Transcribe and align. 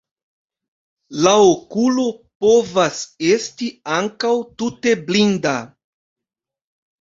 La 1.25 1.33
okulo 1.49 2.05
povas 2.45 3.03
esti 3.35 3.69
ankaŭ 3.97 4.33
tute 4.63 4.97
blinda. 5.11 5.55